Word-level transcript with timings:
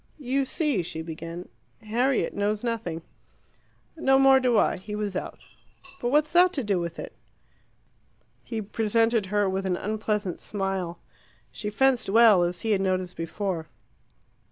"You 0.17 0.45
see," 0.45 0.81
she 0.81 1.03
began, 1.03 1.47
"Harriet 1.83 2.33
knows 2.33 2.63
nothing." 2.63 3.03
"No 3.95 4.17
more 4.17 4.39
do 4.39 4.57
I. 4.57 4.77
He 4.77 4.95
was 4.95 5.15
out." 5.15 5.41
"But 6.01 6.09
what's 6.09 6.33
that 6.33 6.51
to 6.53 6.63
do 6.63 6.79
with 6.79 6.97
it?" 6.97 7.13
He 8.43 8.63
presented 8.63 9.27
her 9.27 9.47
with 9.47 9.67
an 9.67 9.77
unpleasant 9.77 10.39
smile. 10.39 10.97
She 11.51 11.69
fenced 11.69 12.09
well, 12.09 12.41
as 12.41 12.61
he 12.61 12.71
had 12.71 12.81
noticed 12.81 13.15
before. 13.15 13.67